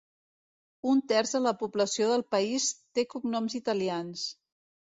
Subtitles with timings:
[0.91, 2.67] Un terç de la població del país
[2.99, 4.29] té cognoms italians.